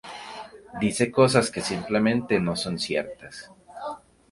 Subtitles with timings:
[0.79, 3.51] Dice cosas que simplemente no son ciertas.